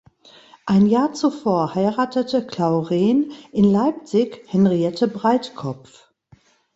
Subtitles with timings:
[0.65, 6.09] Ein Jahr zuvor heiratete Clauren in Leipzig Henriette Breitkopf.